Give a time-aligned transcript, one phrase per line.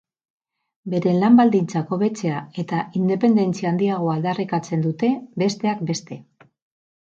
[0.93, 5.13] Beren lan baldintzak hobetzea eta independentzia handiagoa aldarrikatzen dute,
[5.45, 6.21] besteak beste.